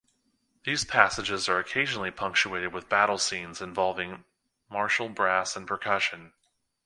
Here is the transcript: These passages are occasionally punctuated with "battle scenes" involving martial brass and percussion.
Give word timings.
These 0.63 0.83
passages 0.83 1.47
are 1.47 1.59
occasionally 1.59 2.09
punctuated 2.09 2.73
with 2.73 2.89
"battle 2.89 3.19
scenes" 3.19 3.61
involving 3.61 4.23
martial 4.67 5.09
brass 5.09 5.55
and 5.55 5.67
percussion. 5.67 6.33